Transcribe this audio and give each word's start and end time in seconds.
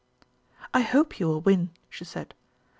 "I 0.73 0.81
hope 0.81 1.19
you 1.19 1.27
will 1.27 1.41
win," 1.41 1.69
she 1.87 2.05
said. 2.05 2.33